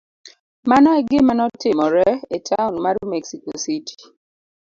Mano 0.69 0.89
e 0.99 1.01
gima 1.09 1.33
notimore 1.39 2.07
e 2.35 2.37
taon 2.47 2.73
mar 2.83 2.97
Mexico 3.11 3.51
City. 3.65 3.95